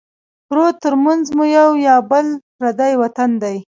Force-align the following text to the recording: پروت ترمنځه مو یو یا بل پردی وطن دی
پروت 0.47 0.75
ترمنځه 0.83 1.31
مو 1.37 1.45
یو 1.57 1.69
یا 1.87 1.95
بل 2.11 2.27
پردی 2.57 2.93
وطن 3.01 3.29
دی 3.41 3.57